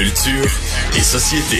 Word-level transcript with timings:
Culture 0.00 0.48
et 0.96 1.02
société. 1.02 1.58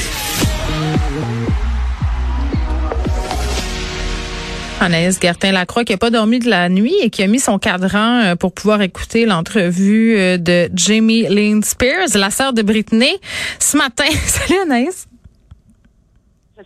Anaïs 4.80 5.20
Gertin-Lacroix 5.20 5.84
qui 5.84 5.92
n'a 5.92 5.98
pas 5.98 6.08
dormi 6.08 6.38
de 6.38 6.48
la 6.48 6.70
nuit 6.70 6.94
et 7.02 7.10
qui 7.10 7.22
a 7.22 7.26
mis 7.26 7.38
son 7.38 7.58
cadran 7.58 8.22
euh, 8.22 8.36
pour 8.36 8.54
pouvoir 8.54 8.80
écouter 8.80 9.26
l'entrevue 9.26 10.16
euh, 10.16 10.38
de 10.38 10.70
Jamie 10.74 11.24
Lynn 11.28 11.62
Spears, 11.62 12.14
la 12.14 12.30
sœur 12.30 12.54
de 12.54 12.62
Britney, 12.62 13.14
ce 13.58 13.76
matin. 13.76 14.04
Salut 14.24 14.60
Anaïs. 14.62 15.09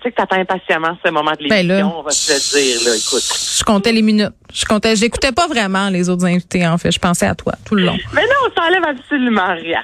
Sais 0.04 0.10
que 0.10 0.16
t'attends 0.16 0.36
impatiemment 0.36 0.98
ce 1.02 1.10
moment 1.10 1.30
de 1.32 1.48
Ben 1.48 1.66
l'émission, 1.66 1.98
on 1.98 2.02
va 2.02 2.10
te 2.10 2.30
le 2.30 2.38
dire, 2.52 2.90
là, 2.90 2.94
écoute. 2.94 3.22
Je 3.58 3.64
comptais 3.64 3.90
les 3.90 4.02
minutes. 4.02 4.34
Je 4.52 4.66
comptais, 4.66 4.94
j'écoutais 4.96 5.32
pas 5.32 5.46
vraiment 5.48 5.88
les 5.88 6.10
autres 6.10 6.26
invités, 6.26 6.66
en 6.66 6.76
fait. 6.76 6.92
Je 6.92 6.98
pensais 6.98 7.26
à 7.26 7.34
toi 7.34 7.54
tout 7.66 7.74
le 7.74 7.84
long. 7.84 7.96
Mais 8.12 8.22
non, 8.22 8.52
ça 8.54 8.64
enlève 8.64 8.84
absolument 8.84 9.54
rien, 9.54 9.80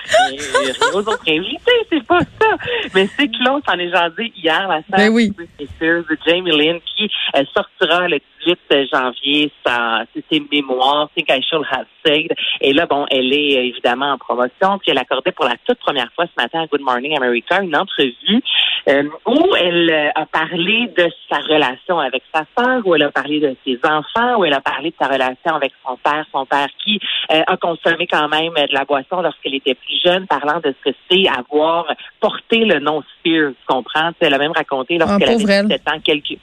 aux 0.92 0.98
autres 0.98 1.24
invités, 1.26 1.86
c'est 1.90 2.04
pas 2.06 2.20
ça. 2.20 2.56
Mais 2.94 3.08
c'est 3.16 3.28
que 3.28 3.44
l'on 3.44 3.60
s'en 3.66 3.78
est 3.78 3.90
jasé 3.90 4.30
hier, 4.36 4.68
la 4.68 4.76
sœur 4.76 4.98
Ben 4.98 5.08
oui. 5.08 5.32
de 5.80 6.18
Jamie 6.26 6.50
Lynn, 6.50 6.78
qui 6.94 7.10
euh, 7.36 7.42
sortira 7.54 8.06
le 8.06 8.20
18 8.46 8.58
janvier 8.92 9.50
sa, 9.66 10.04
ses 10.30 10.42
mémoires, 10.52 11.08
Think 11.16 11.30
I 11.30 11.42
Should 11.42 11.64
Have 11.70 11.86
Said. 12.04 12.32
Et 12.60 12.72
là, 12.72 12.86
bon, 12.86 13.06
elle 13.10 13.32
est 13.32 13.56
euh, 13.56 13.62
évidemment 13.62 14.12
en 14.12 14.18
promotion, 14.18 14.78
puis 14.78 14.90
elle 14.90 14.98
accordait 14.98 15.32
pour 15.32 15.46
la 15.46 15.56
toute 15.66 15.78
première 15.78 16.10
fois 16.14 16.26
ce 16.26 16.40
matin 16.40 16.62
à 16.62 16.66
Good 16.66 16.82
Morning 16.82 17.16
America 17.16 17.60
une 17.62 17.76
entrevue 17.76 18.42
euh, 18.88 19.04
où 19.26 19.54
elle 19.56 19.90
euh, 19.90 20.10
a 20.14 20.26
parlé 20.26 20.88
de 20.96 21.10
sa 21.28 21.38
relation 21.38 21.98
avec 21.98 22.22
sa 22.34 22.44
sœur, 22.56 22.80
où 22.84 22.94
elle 22.94 23.02
a 23.02 23.10
parlé 23.10 23.40
de 23.40 23.56
ses 23.64 23.78
enfants, 23.84 24.38
où 24.38 24.44
elle 24.44 24.54
a 24.54 24.60
parlé 24.60 24.90
de 24.90 24.94
sa 25.00 25.06
relation 25.06 25.54
avec 25.54 25.72
son 25.86 25.96
père, 25.96 26.24
son 26.32 26.46
père 26.46 26.68
qui 26.82 26.98
euh, 27.30 27.42
a 27.46 27.56
consommé 27.56 28.06
quand 28.06 28.28
même 28.28 28.54
de 28.54 28.74
la 28.74 28.84
boisson 28.84 29.20
lorsqu'elle 29.22 29.54
était 29.54 29.74
plus 29.74 30.00
jeune, 30.04 30.26
parlant 30.26 30.60
de 30.60 30.74
ce 30.84 30.90
que 30.90 30.96
c'est 31.10 31.28
avoir 31.28 31.86
porté 32.20 32.64
le 32.64 32.78
nom 32.78 33.02
Spears, 33.18 33.52
tu 33.52 33.66
comprends? 33.66 34.10
Elle 34.20 34.34
a 34.34 34.38
même 34.38 34.52
raconté 34.52 34.98
lorsqu'elle 34.98 35.28
Ah, 35.28 35.32
avait 35.32 35.52
elle. 35.52 35.68
17 35.68 35.88
ans 35.88 36.00
quelques 36.02 36.38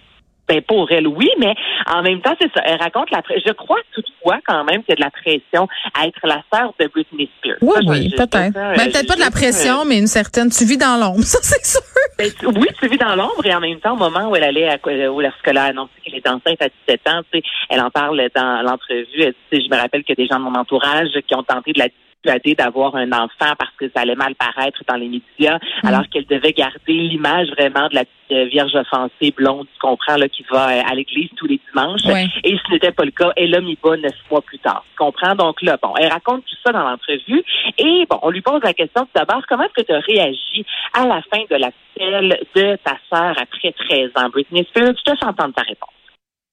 ben 0.48 0.62
pour 0.62 0.90
elle, 0.92 1.08
oui, 1.08 1.30
mais 1.40 1.54
en 1.88 2.02
même 2.04 2.22
temps, 2.22 2.36
c'est 2.40 2.52
ça. 2.56 2.62
Elle 2.66 2.80
raconte 2.80 3.12
la. 3.12 3.22
Je 3.30 3.52
crois 3.52 3.80
toutefois 3.94 4.38
quand 4.48 4.64
même 4.64 4.84
qu'il 4.84 4.90
y 4.90 4.94
a 4.94 4.96
de 4.96 5.02
la 5.02 5.12
pression 5.12 5.68
à 5.94 6.08
être 6.08 6.20
la 6.26 6.42
sœur 6.54 6.74
de 6.80 6.88
Britney 6.88 7.30
Spears. 7.38 7.58
Oui, 7.62 7.74
Ça, 7.76 7.92
oui, 7.92 8.10
peut-être. 8.16 8.54
Ben, 8.54 8.72
euh, 8.72 8.76
peut-être 8.76 9.08
pas 9.08 9.16
de 9.16 9.20
la 9.20 9.32
pression, 9.32 9.86
mais 9.86 9.98
une 9.98 10.08
certaine. 10.08 10.50
Tu 10.50 10.66
vis 10.66 10.78
dans 10.78 10.98
l'ombre, 11.00 11.22
ça 11.24 11.40
c'est 11.42 11.66
sûr. 11.66 11.82
ben, 12.18 12.30
tu- 12.40 12.46
oui, 12.48 12.68
tu 12.80 12.88
vis 12.88 12.98
dans 12.98 13.16
l'ombre 13.16 13.46
et 13.46 13.54
en 13.54 13.60
même 13.60 13.80
temps, 13.80 13.94
au 13.94 13.98
moment 13.98 14.30
où 14.30 14.36
elle 14.36 14.44
allait, 14.44 14.70
à, 14.70 14.78
où 15.12 15.20
lorsqu'elle 15.22 15.58
a 15.58 15.66
annoncé 15.66 15.92
qu'elle 16.04 16.16
était 16.16 16.30
enceinte 16.30 16.62
à 16.62 16.70
17 16.88 17.02
ans, 17.10 17.22
tu 17.32 17.40
sais, 17.40 17.44
elle 17.70 17.82
en 17.82 17.90
parle 17.90 18.22
dans 18.36 18.62
l'entrevue. 18.64 19.06
Elle 19.20 19.32
dit, 19.32 19.38
tu 19.52 19.58
sais, 19.58 19.64
je 19.70 19.76
me 19.76 19.80
rappelle 19.82 20.04
que 20.04 20.14
des 20.14 20.28
gens 20.28 20.40
de 20.40 20.44
mon 20.44 20.56
entourage 20.56 21.10
qui 21.28 21.36
ont 21.36 21.44
tenté 21.44 21.74
de 21.74 21.80
la 21.80 21.88
d'avoir 22.26 22.96
un 22.96 23.12
enfant 23.12 23.54
parce 23.58 23.72
que 23.78 23.90
ça 23.96 24.02
allait 24.02 24.16
mal 24.16 24.36
paraître 24.36 24.82
dans 24.88 24.96
les 24.96 25.08
médias, 25.08 25.60
alors 25.84 26.08
qu'elle 26.10 26.26
devait 26.26 26.54
garder 26.54 26.94
l'image 26.94 27.48
vraiment 27.50 27.88
de 27.90 27.96
la 27.96 28.06
petite 28.06 28.32
euh, 28.32 28.46
vierge 28.46 28.76
offensée 28.76 29.32
blonde, 29.32 29.68
tu 29.74 29.80
comprends, 29.80 30.18
là, 30.18 30.28
qui 30.28 30.44
va 30.52 30.70
euh, 30.70 30.82
à 30.90 30.96
l'église 30.96 31.30
tous 31.38 31.48
les 31.48 31.60
dimanches. 31.70 32.04
Ouais. 32.06 32.26
Et 32.44 32.58
ce 32.58 32.74
n'était 32.74 32.92
pas 32.92 33.06
le 33.06 33.12
cas. 33.12 33.32
Elle 33.38 33.56
a 33.56 33.62
mis 33.62 33.78
bas 33.82 33.96
neuf 33.96 34.16
mois 34.30 34.42
plus 34.42 34.60
tard. 34.60 34.84
Tu 34.92 34.98
comprends? 34.98 35.36
Donc 35.36 35.62
là, 35.62 35.78
bon, 35.82 35.94
elle 35.98 36.12
raconte 36.12 36.44
tout 36.46 36.56
ça 36.66 36.72
dans 36.72 36.84
l'entrevue. 36.84 37.44
Et 37.78 38.06
bon, 38.10 38.20
on 38.22 38.30
lui 38.30 38.42
pose 38.42 38.62
la 38.64 38.74
question 38.74 39.04
tout 39.04 39.12
d'abord, 39.16 39.42
comment 39.48 39.64
est-ce 39.64 39.82
que 39.82 39.88
tu 39.88 39.94
as 39.94 40.00
réagi 40.00 40.66
à 40.94 41.06
la 41.06 41.22
fin 41.32 41.44
de 41.50 41.56
la 41.56 41.72
tutelle 41.72 42.40
de 42.56 42.78
ta 42.84 42.98
sœur 43.10 43.36
après 43.40 43.72
13 43.72 44.12
ans, 44.16 44.30
Britney 44.30 44.66
Spears? 44.70 44.94
Je 44.98 45.12
te 45.12 45.18
fais 45.18 45.26
entendre 45.26 45.54
ta 45.54 45.64
réponse. 45.64 45.97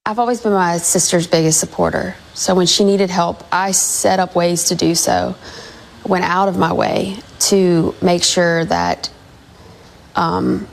I've 0.07 0.19
always 0.19 0.43
been 0.43 0.53
my 0.53 0.77
sister's 0.77 1.27
biggest 1.27 1.59
supporter. 1.59 2.15
So 2.35 2.55
when 2.55 2.67
she 2.67 2.85
needed 2.85 3.09
help, 3.09 3.43
I 3.51 3.71
set 3.71 4.21
up 4.21 4.35
ways 4.35 4.65
to 4.65 4.75
do 4.75 4.95
so. 4.95 5.35
Went 6.05 6.27
out 6.27 6.47
of 6.47 6.59
my 6.59 6.75
way 6.75 7.17
to 7.49 7.95
make 8.03 8.23
sure 8.23 8.67
that 8.67 9.11
um, 10.15 10.69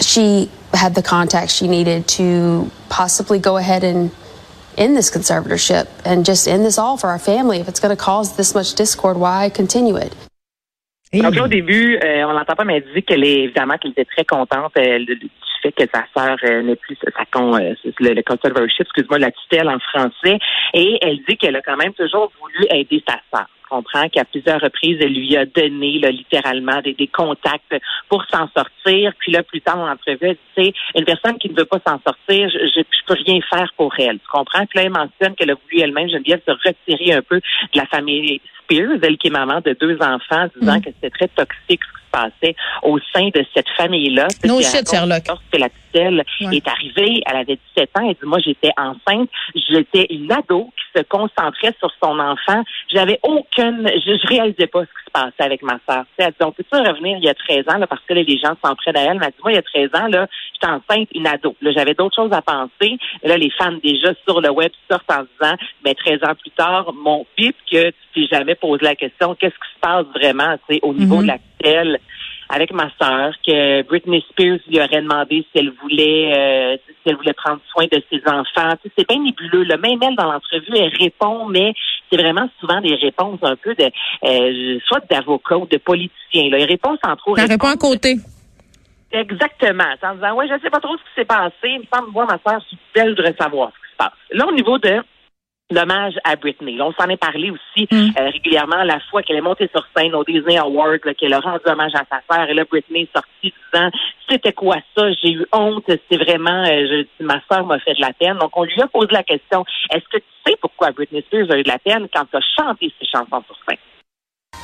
she 0.00 0.50
had 0.72 0.94
the 0.94 1.02
contacts 1.02 1.52
she 1.52 1.68
needed 1.68 2.08
to 2.08 2.70
possibly 2.88 3.38
go 3.38 3.58
ahead 3.58 3.84
and 3.84 4.10
end 4.78 4.96
this 4.96 5.10
conservatorship 5.10 5.88
and 6.06 6.24
just 6.24 6.48
end 6.48 6.64
this 6.64 6.78
all 6.78 6.96
for 6.96 7.10
our 7.10 7.18
family. 7.18 7.58
If 7.58 7.68
it's 7.68 7.80
going 7.80 7.94
to 7.94 8.02
cause 8.02 8.34
this 8.38 8.54
much 8.54 8.74
discord, 8.74 9.18
why 9.18 9.50
continue 9.50 9.96
it? 9.96 10.16
Donc 11.12 11.34
là, 11.34 11.44
au 11.44 11.48
début, 11.48 11.98
euh, 12.02 12.24
on 12.24 12.32
l'entend 12.32 12.54
pas, 12.54 12.64
mais 12.64 12.76
elle 12.78 12.94
dit 12.94 13.02
qu'elle 13.02 13.24
est 13.24 13.44
évidemment 13.44 13.76
qu'elle 13.76 13.90
était 13.90 14.06
très 14.06 14.24
contente 14.24 14.72
euh, 14.78 14.98
du 14.98 15.30
fait 15.62 15.72
que 15.72 15.84
sa 15.94 16.04
sœur 16.16 16.36
euh, 16.44 16.62
n'est 16.62 16.76
plus 16.76 16.96
sa 17.02 17.24
con, 17.26 17.54
euh, 17.54 17.74
le, 18.00 18.14
le 18.14 18.22
conservatorship, 18.22 18.86
excuse-moi, 18.86 19.18
la 19.18 19.30
tutelle 19.30 19.68
en 19.68 19.78
français. 19.78 20.38
Et 20.72 20.98
elle 21.02 21.18
dit 21.28 21.36
qu'elle 21.36 21.56
a 21.56 21.60
quand 21.60 21.76
même 21.76 21.92
toujours 21.92 22.32
voulu 22.40 22.66
aider 22.70 23.02
sa 23.06 23.16
sœur. 23.32 23.46
Tu 23.72 23.78
comprends 23.78 24.08
qu'à 24.10 24.26
plusieurs 24.26 24.60
reprises, 24.60 24.98
elle 25.00 25.14
lui 25.14 25.34
a 25.34 25.46
donné 25.46 25.98
là, 25.98 26.10
littéralement 26.10 26.82
des, 26.82 26.92
des 26.92 27.06
contacts 27.06 27.74
pour 28.10 28.22
s'en 28.30 28.46
sortir. 28.54 29.12
Puis 29.18 29.32
là, 29.32 29.42
plus 29.42 29.62
tard 29.62 29.96
elle 30.06 30.18
dit, 30.18 30.38
tu 30.54 30.62
sais, 30.62 30.72
une 30.94 31.04
personne 31.04 31.38
qui 31.38 31.48
ne 31.48 31.56
veut 31.56 31.64
pas 31.64 31.78
s'en 31.86 31.98
sortir, 32.06 32.50
je, 32.50 32.58
je, 32.58 32.80
je 32.80 33.04
peux 33.06 33.14
rien 33.24 33.40
faire 33.48 33.72
pour 33.78 33.94
elle. 33.98 34.18
Tu 34.18 34.26
comprends? 34.30 34.66
Puis 34.66 34.78
là, 34.78 34.84
elle 34.84 34.92
mentionne 34.92 35.34
qu'elle 35.36 35.50
a 35.50 35.54
voulu 35.54 35.80
elle-même, 35.80 36.08
Geneviève, 36.10 36.42
se 36.46 36.52
retirer 36.52 37.14
un 37.14 37.22
peu 37.22 37.36
de 37.36 37.78
la 37.78 37.86
famille 37.86 38.42
Spears, 38.62 38.98
elle 39.02 39.16
qui 39.16 39.28
est 39.28 39.30
maman 39.30 39.60
de 39.64 39.74
deux 39.80 39.96
enfants, 40.02 40.48
disant 40.60 40.80
que 40.80 40.90
c'était 40.90 41.10
très 41.10 41.28
toxique 41.28 41.80
ce 41.82 42.01
passait 42.12 42.54
au 42.82 42.98
sein 43.12 43.28
de 43.34 43.44
cette 43.54 43.68
famille-là. 43.76 44.28
No 44.44 44.60
shit, 44.60 44.88
Sherlock. 44.88 45.22
Lorsque 45.26 45.58
la 45.58 45.68
tutelle 45.68 46.24
Ouais. 46.40 46.56
est 46.56 46.68
arrivée, 46.68 47.22
elle 47.26 47.36
avait 47.36 47.58
17 47.76 47.90
ans, 47.98 48.06
elle 48.08 48.14
dit, 48.14 48.18
moi, 48.24 48.38
j'étais 48.38 48.70
enceinte, 48.78 49.28
j'étais 49.54 50.06
une 50.10 50.32
ado 50.32 50.70
qui 50.76 50.98
se 51.00 51.04
concentrait 51.04 51.74
sur 51.78 51.90
son 52.02 52.18
enfant. 52.18 52.62
J'avais 52.92 53.18
aucune, 53.22 53.86
je, 53.94 54.16
je 54.22 54.26
réalisais 54.26 54.66
pas 54.68 54.80
ce 54.80 54.86
qui 54.86 55.04
se 55.06 55.10
passait 55.12 55.42
avec 55.42 55.62
ma 55.62 55.78
sœur. 55.88 56.04
Elle 56.16 56.28
dit, 56.28 56.36
on 56.44 56.52
peut-tu 56.52 56.78
revenir 56.78 57.18
il 57.18 57.24
y 57.24 57.28
a 57.28 57.34
13 57.34 57.64
ans, 57.68 57.78
là, 57.78 57.86
parce 57.86 58.00
que 58.08 58.14
là, 58.14 58.22
les 58.22 58.38
gens 58.38 58.54
s'en 58.64 58.74
prennent 58.74 58.96
à 58.96 59.02
elle. 59.02 59.18
Mais 59.18 59.26
elle 59.26 59.32
dit, 59.32 59.38
moi, 59.42 59.52
il 59.52 59.56
y 59.56 59.58
a 59.58 59.62
13 59.62 59.90
ans, 60.02 60.06
là, 60.08 60.26
j'étais 60.54 60.72
enceinte, 60.72 61.08
une 61.14 61.26
ado. 61.26 61.54
Là, 61.60 61.70
j'avais 61.76 61.94
d'autres 61.94 62.16
choses 62.16 62.32
à 62.32 62.40
penser. 62.42 62.96
Et 63.22 63.28
là, 63.28 63.36
les 63.36 63.50
fans, 63.50 63.72
déjà, 63.84 64.12
sur 64.26 64.40
le 64.40 64.50
web, 64.50 64.72
sortent 64.90 65.10
en 65.12 65.24
disant, 65.40 65.56
mais 65.84 65.94
13 65.94 66.20
ans 66.24 66.34
plus 66.40 66.50
tard, 66.52 66.92
mon 66.94 67.26
pip, 67.36 67.54
que 67.70 67.90
tu 67.90 67.94
t'es 68.14 68.26
jamais 68.34 68.54
posé 68.54 68.82
la 68.84 68.94
question, 68.96 69.34
qu'est-ce 69.34 69.54
qui 69.54 69.74
se 69.74 69.80
passe 69.80 70.06
vraiment, 70.14 70.56
tu 70.68 70.74
sais, 70.76 70.80
au 70.82 70.92
niveau 70.94 71.16
Mhm. 71.16 71.22
de 71.22 71.26
la 71.28 71.38
avec 72.48 72.72
ma 72.72 72.90
sœur, 73.00 73.32
que 73.46 73.82
Britney 73.82 74.22
Spears 74.30 74.58
lui 74.68 74.76
aurait 74.78 75.00
demandé 75.00 75.46
si 75.50 75.58
elle 75.58 75.72
voulait 75.80 76.32
euh, 76.36 76.76
si 76.86 77.08
elle 77.08 77.16
voulait 77.16 77.32
prendre 77.32 77.60
soin 77.70 77.86
de 77.90 78.02
ses 78.10 78.20
enfants. 78.26 78.76
Tu 78.82 78.88
sais, 78.88 78.94
c'est 78.98 79.08
bien 79.08 79.22
nébuleux. 79.22 79.64
Là. 79.64 79.78
Même 79.78 79.98
elle, 80.02 80.16
dans 80.16 80.30
l'entrevue, 80.30 80.76
elle 80.76 80.92
répond, 80.98 81.46
mais 81.46 81.72
c'est 82.10 82.20
vraiment 82.20 82.48
souvent 82.60 82.80
des 82.80 82.94
réponses 82.94 83.38
un 83.42 83.56
peu 83.56 83.74
de 83.74 83.84
euh, 84.24 84.78
soit 84.86 85.02
d'avocats 85.10 85.56
ou 85.56 85.66
de 85.66 85.78
politiciens. 85.78 86.50
Là. 86.50 86.58
Elle 86.58 86.68
répond 86.68 86.96
sans 87.02 87.16
trop 87.16 87.36
Ça 87.36 87.46
répond 87.46 87.68
à 87.68 87.76
côté. 87.76 88.16
Exactement. 89.12 89.84
En 90.02 90.14
disant, 90.14 90.34
ouais, 90.34 90.48
je 90.48 90.60
sais 90.62 90.70
pas 90.70 90.80
trop 90.80 90.96
ce 90.96 91.02
qui 91.02 91.14
s'est 91.16 91.24
passé. 91.24 91.54
Il 91.64 91.80
me 91.80 91.84
semble, 91.92 92.10
moi, 92.10 92.26
ma 92.26 92.38
soeur, 92.38 92.62
elle 92.94 93.10
voudrait 93.10 93.34
savoir 93.38 93.70
ce 93.70 93.86
qui 93.86 93.92
se 93.92 93.96
passe. 93.96 94.12
Là, 94.30 94.46
au 94.46 94.52
niveau 94.52 94.78
de 94.78 95.02
l'hommage 95.74 96.14
à 96.24 96.36
Britney, 96.36 96.76
là, 96.76 96.86
on 96.86 96.92
s'en 96.92 97.08
est 97.08 97.16
parlé 97.16 97.50
aussi 97.50 97.88
Mm. 97.90 98.10
euh, 98.18 98.30
régulièrement 98.30 98.82
la 98.84 99.00
fois 99.10 99.22
qu'elle 99.22 99.36
est 99.36 99.40
montée 99.40 99.68
sur 99.74 99.84
scène 99.96 100.14
au 100.14 100.24
Disney 100.24 100.56
Awards, 100.58 100.98
qu'elle 101.18 101.32
a 101.34 101.40
rendu 101.40 101.62
hommage 101.66 101.92
à 101.94 102.04
sa 102.10 102.20
sœur. 102.30 102.48
Et 102.48 102.54
là, 102.54 102.64
Britney 102.70 103.02
est 103.02 103.16
sortie 103.16 103.52
disant, 103.72 103.90
c'était 104.28 104.52
quoi 104.52 104.76
ça? 104.96 105.10
J'ai 105.22 105.32
eu 105.32 105.46
honte. 105.52 105.84
C'est 105.88 106.16
vraiment, 106.16 106.62
euh, 106.64 107.04
je, 107.20 107.24
ma 107.24 107.40
sœur 107.50 107.64
m'a 107.66 107.78
fait 107.80 107.94
de 107.94 108.00
la 108.00 108.12
peine. 108.12 108.38
Donc, 108.38 108.50
on 108.56 108.64
lui 108.64 108.80
a 108.80 108.86
posé 108.86 109.08
la 109.12 109.22
question, 109.22 109.64
est-ce 109.90 110.04
que 110.10 110.18
tu 110.18 110.24
sais 110.46 110.56
pourquoi 110.60 110.90
Britney 110.92 111.22
Spears 111.22 111.50
a 111.50 111.58
eu 111.58 111.62
de 111.62 111.68
la 111.68 111.78
peine 111.78 112.08
quand 112.12 112.24
tu 112.30 112.36
as 112.36 112.40
chanté 112.58 112.92
ses 113.00 113.06
chansons 113.06 113.42
sur 113.46 113.56
scène? 113.68 113.78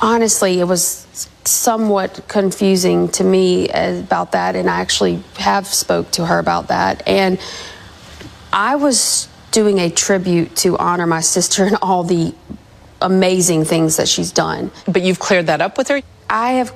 Honestly, 0.01 0.59
it 0.59 0.65
was 0.67 1.05
somewhat 1.43 2.21
confusing 2.27 3.09
to 3.09 3.23
me 3.23 3.67
about 3.69 4.31
that, 4.31 4.55
and 4.55 4.69
I 4.69 4.79
actually 4.79 5.19
have 5.39 5.65
spoke 5.65 6.11
to 6.11 6.25
her 6.25 6.39
about 6.39 6.67
that. 6.69 7.03
And 7.05 7.37
I 8.53 8.75
was 8.75 9.28
doing 9.51 9.79
a 9.79 9.89
tribute 9.89 10.55
to 10.57 10.77
honor 10.77 11.07
my 11.07 11.21
sister 11.21 11.63
and 11.65 11.77
all 11.81 12.03
the 12.03 12.33
amazing 13.01 13.65
things 13.65 13.97
that 13.97 14.07
she's 14.07 14.31
done. 14.31 14.71
But 14.87 15.01
you've 15.03 15.19
cleared 15.19 15.47
that 15.47 15.61
up 15.61 15.77
with 15.77 15.87
her? 15.89 16.01
I 16.29 16.51
have 16.59 16.73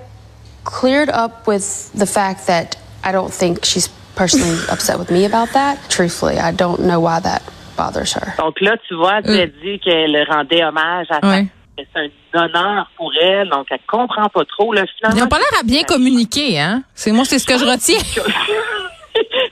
cleared 0.64 1.10
up 1.10 1.46
with 1.48 1.92
the 1.94 2.06
fact 2.06 2.48
that 2.48 2.78
I 3.04 3.12
don't 3.12 3.34
think 3.34 3.66
she's 3.66 3.90
personally 4.16 4.58
upset 4.70 4.98
with 5.00 5.12
me 5.12 5.25
about 5.25 5.50
that. 5.54 5.78
Truthfully, 5.90 6.38
I 6.40 6.52
don't 6.52 6.81
know 6.81 7.00
why 7.00 7.20
that 7.20 7.42
bothers 7.75 8.14
her. 8.14 8.34
Donc 8.38 8.60
là, 8.62 8.78
tu 8.88 8.96
vois, 8.96 9.22
tu 9.22 9.31
as 9.31 9.48
dit 9.48 9.80
qu'elle 9.80 10.16
rendait 10.30 10.64
hommage 10.64 11.08
à 11.10 11.19
Ouais. 11.26 11.48
c'est 11.76 11.88
un 11.96 12.44
honneur 12.46 12.90
pour 12.98 13.12
elle, 13.22 13.50
donc 13.50 13.68
elle 13.72 13.80
comprend 13.88 14.30
pas 14.30 14.46
trop. 14.46 14.74
Là, 14.74 14.86
finalement, 14.98 15.18
Ils 15.18 15.24
n'ont 15.24 15.28
pas 15.30 15.40
l'air 15.40 15.60
à 15.60 15.64
bien 15.64 15.84
communiquer, 15.84 16.60
hein? 16.60 16.84
C'est 16.96 17.12
moi, 17.12 17.26
c'est 17.26 17.40
ce 17.40 17.46
que 17.46 17.58
je 17.58 17.66
retiens. 17.66 17.98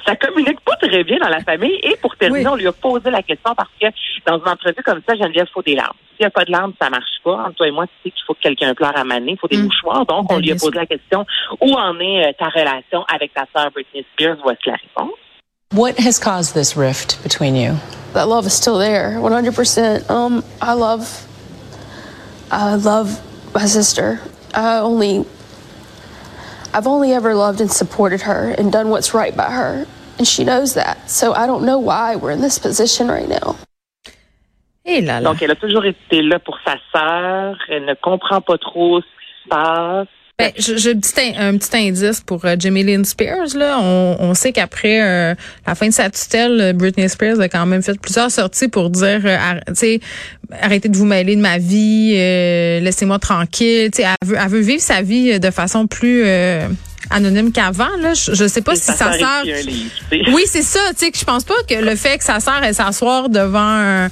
ça 0.06 0.16
communique 0.16 0.60
pas 0.62 0.76
très 0.78 1.04
bien 1.04 1.18
dans 1.20 1.30
la 1.30 1.40
famille. 1.42 1.80
Et 1.84 1.96
pour 2.02 2.16
terminer, 2.18 2.46
Oui. 2.48 2.52
on 2.54 2.56
lui 2.56 2.68
a 2.68 2.72
posé 2.72 3.10
la 3.10 3.22
question 3.24 3.54
parce 3.56 3.70
que 3.80 3.88
dans 4.26 4.38
une 4.40 4.48
entrevue 4.48 4.84
comme 4.84 5.02
ça, 5.08 5.16
Geneviève, 5.16 5.48
il 5.50 5.54
faut 5.54 5.62
des 5.62 5.76
larmes. 5.76 5.96
S'il 6.16 6.24
n'y 6.24 6.28
a 6.28 6.30
pas 6.32 6.46
de 6.46 6.52
larmes, 6.52 6.74
ça 6.82 6.90
marche 6.90 7.20
pas. 7.24 7.34
Entre 7.46 7.56
toi 7.56 7.68
et 7.68 7.72
moi, 7.72 7.86
tu 7.88 7.94
sais 8.04 8.12
qu'il 8.12 8.24
faut 8.26 8.34
que 8.34 8.40
quelqu'un 8.42 8.74
pleure 8.74 8.96
à 8.98 9.04
maner. 9.04 9.32
Il 9.34 9.38
faut 9.40 9.48
des 9.48 9.58
Mm. 9.58 9.64
mouchoirs. 9.66 10.06
Donc, 10.06 10.32
on 10.32 10.36
Ben, 10.36 10.42
lui 10.42 10.52
a 10.52 10.54
bien 10.56 10.60
posé 10.60 10.78
la 10.78 10.86
question 10.86 11.26
où 11.62 11.74
en 11.74 12.00
est 12.00 12.28
euh, 12.28 12.32
ta 12.38 12.50
relation 12.50 13.04
avec 13.14 13.34
ta 13.34 13.46
sœur 13.56 13.72
Britney 13.72 14.06
Spears? 14.14 14.38
Voici 14.44 14.62
la 14.68 14.74
réponse. 14.76 15.14
What 15.74 15.94
has 16.00 16.20
caused 16.20 16.54
this 16.54 16.76
rift 16.76 17.18
between 17.24 17.56
you? 17.56 17.76
That 18.14 18.28
love 18.28 18.46
is 18.46 18.52
still 18.54 18.78
there, 18.78 19.18
100%. 19.22 20.10
Um, 20.10 20.44
I 20.62 20.74
love, 20.74 21.26
I 22.52 22.76
love 22.76 23.22
my 23.56 23.66
sister. 23.66 24.20
I 24.54 24.80
only 24.80 25.26
I've 26.74 26.88
only 26.88 27.14
ever 27.14 27.34
loved 27.36 27.62
and 27.62 27.72
supported 27.72 28.22
her 28.22 28.56
and 28.58 28.72
done 28.72 28.90
what's 28.90 29.14
right 29.14 29.36
by 29.36 29.52
her. 29.52 29.86
And 30.18 30.28
she 30.28 30.44
knows 30.44 30.74
that. 30.76 31.10
So 31.10 31.34
I 31.34 31.46
don't 31.48 31.66
know 31.66 31.80
why 31.80 32.16
we're 32.16 32.32
in 32.32 32.42
this 32.42 32.60
position 32.60 33.08
right 33.08 33.28
now. 33.28 33.56
Et 34.86 35.02
là, 35.02 35.20
là. 35.22 35.24
Donc, 35.24 35.42
elle 35.42 35.52
a 35.52 35.56
toujours 35.56 35.86
été 35.86 36.22
là 36.24 36.40
pour 36.40 36.58
sa 36.66 36.76
sœur. 36.92 37.56
Elle 37.70 37.86
ne 37.86 37.94
comprend 37.94 38.42
pas 38.42 38.58
trop 38.58 39.00
ce 39.02 39.06
qui 39.06 39.44
se 39.44 39.50
passe. 39.50 40.08
Ben, 40.42 40.52
j'ai 40.58 40.92
un 40.92 40.96
petit, 41.00 41.38
un 41.38 41.58
petit 41.58 41.78
indice 41.78 42.22
pour 42.22 42.46
euh, 42.46 42.56
Jamie 42.58 42.84
Lynn 42.84 43.06
Spears. 43.06 43.56
Là. 43.56 43.78
On, 43.80 44.18
on 44.20 44.34
sait 44.34 44.52
qu'après 44.52 45.02
euh, 45.02 45.36
la 45.68 45.76
fin 45.76 45.88
de 45.88 45.94
sa 45.94 46.10
tutelle, 46.10 46.60
euh, 46.60 46.74
Britney 46.74 47.08
Spears 47.08 47.40
a 47.40 47.48
quand 47.48 47.66
même 47.66 47.84
fait 47.84 48.00
plusieurs 48.00 48.32
sorties 48.32 48.68
pour 48.68 48.90
dire 48.90 49.22
euh, 49.24 49.38
sais 49.74 50.00
arrêtez 50.62 50.90
de 50.90 50.98
vous 50.98 51.06
mêler 51.06 51.36
de 51.36 51.42
ma 51.42 51.58
vie, 51.60 52.14
euh, 52.16 52.80
laissez-moi 52.80 53.20
tranquille. 53.20 53.92
Elle 53.98 54.28
veut, 54.28 54.38
elle 54.42 54.50
veut 54.50 54.60
vivre 54.62 54.82
sa 54.82 55.02
vie 55.02 55.40
de 55.40 55.52
façon 55.52 55.88
plus 55.88 56.26
anonyme 57.10 57.52
qu'avant. 57.52 57.96
Là, 58.02 58.14
je, 58.14 58.34
je 58.34 58.48
sais 58.48 58.62
pas 58.62 58.76
si 58.76 58.82
sa 58.82 58.96
sœur. 58.96 59.44
Oui, 60.12 60.44
c'est 60.46 60.62
ça. 60.62 60.80
Tu 60.92 61.06
sais 61.06 61.12
que 61.12 61.18
je 61.18 61.26
pense 61.26 61.44
pas 61.44 61.54
que 61.70 61.76
le 61.76 61.96
fait 61.96 62.18
que 62.18 62.24
sa 62.24 62.40
sœur 62.40 62.62
elle 62.64 62.76
s'asseoir 62.76 63.30
devant 63.30 64.08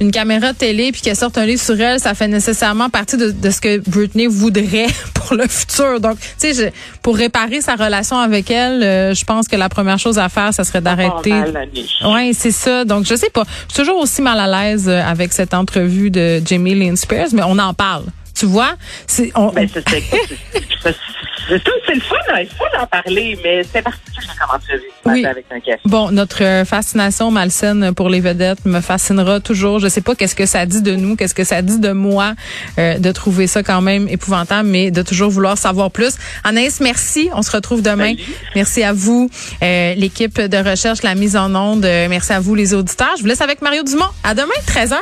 une 0.00 0.10
caméra 0.10 0.52
télé 0.52 0.92
puis 0.92 1.00
qu'elle 1.00 1.16
sorte 1.16 1.38
un 1.38 1.46
livre 1.46 1.60
sur 1.60 1.80
elle, 1.80 2.00
ça 2.00 2.14
fait 2.14 2.28
nécessairement 2.28 2.90
partie 2.90 3.16
de, 3.16 3.30
de 3.30 3.50
ce 3.50 3.60
que 3.60 3.78
Britney 3.88 4.26
voudrait 4.26 4.88
pour 5.14 5.36
le 5.36 5.46
futur. 5.46 6.00
Donc, 6.00 6.18
tu 6.40 6.52
sais, 6.52 6.72
pour 7.02 7.16
réparer 7.16 7.60
sa 7.60 7.74
relation 7.74 8.18
avec 8.18 8.50
elle, 8.50 8.82
euh, 8.82 9.14
je 9.14 9.24
pense 9.24 9.48
que 9.48 9.56
la 9.56 9.68
première 9.68 9.98
chose 9.98 10.18
à 10.18 10.28
faire, 10.28 10.52
ça 10.52 10.64
serait 10.64 10.80
d'arrêter. 10.80 11.32
Oui, 12.04 12.34
c'est 12.34 12.50
ça. 12.50 12.84
Donc, 12.84 13.06
je 13.06 13.14
sais 13.14 13.30
pas. 13.30 13.44
Je 13.68 13.74
suis 13.74 13.82
toujours 13.84 14.00
aussi 14.00 14.22
mal 14.22 14.38
à 14.38 14.46
l'aise 14.46 14.88
euh, 14.88 15.02
avec 15.02 15.32
cette 15.32 15.54
entrevue 15.54 16.10
de 16.10 16.42
Jamie 16.44 16.74
Lynn 16.74 16.96
Spears, 16.96 17.28
mais 17.32 17.42
on 17.44 17.58
en 17.58 17.74
parle. 17.74 18.04
Tu 18.36 18.46
vois? 18.46 18.74
C'est, 19.06 19.30
on, 19.34 19.50
ben, 19.50 19.68
c'est, 19.72 19.82
c'est 21.48 21.94
le 21.94 22.00
fun, 22.00 22.16
il 22.40 22.48
faut 22.48 22.64
en 22.80 22.86
parler, 22.86 23.38
mais 23.42 23.62
c'est 23.62 23.82
particulier 23.82 24.16
oui. 25.04 25.24
avec 25.24 25.46
un 25.50 25.60
café. 25.60 25.80
Bon, 25.84 26.10
notre 26.10 26.42
euh, 26.42 26.64
fascination 26.64 27.30
malsaine 27.30 27.94
pour 27.94 28.08
les 28.08 28.20
vedettes 28.20 28.64
me 28.64 28.80
fascinera 28.80 29.40
toujours. 29.40 29.78
Je 29.78 29.88
sais 29.88 30.00
pas 30.00 30.14
qu'est-ce 30.14 30.34
que 30.34 30.46
ça 30.46 30.66
dit 30.66 30.82
de 30.82 30.96
nous, 30.96 31.16
qu'est-ce 31.16 31.34
que 31.34 31.44
ça 31.44 31.62
dit 31.62 31.78
de 31.78 31.92
moi 31.92 32.34
euh, 32.78 32.98
de 32.98 33.12
trouver 33.12 33.46
ça 33.46 33.62
quand 33.62 33.80
même 33.80 34.08
épouvantable, 34.08 34.68
mais 34.68 34.90
de 34.90 35.02
toujours 35.02 35.30
vouloir 35.30 35.56
savoir 35.56 35.90
plus. 35.90 36.16
Anaïs, 36.44 36.80
merci. 36.80 37.30
On 37.32 37.42
se 37.42 37.50
retrouve 37.50 37.82
demain. 37.82 38.14
Merci 38.54 38.82
à 38.82 38.92
vous, 38.92 39.30
euh, 39.62 39.94
l'équipe 39.94 40.40
de 40.40 40.70
recherche, 40.70 41.02
la 41.02 41.14
mise 41.14 41.36
en 41.36 41.54
onde. 41.54 41.82
merci 41.82 42.32
à 42.32 42.40
vous, 42.40 42.54
les 42.54 42.74
auditeurs. 42.74 43.14
Je 43.16 43.22
vous 43.22 43.28
laisse 43.28 43.40
avec 43.40 43.62
Mario 43.62 43.82
Dumont. 43.82 44.06
À 44.24 44.34
demain, 44.34 44.54
13h. 44.66 44.96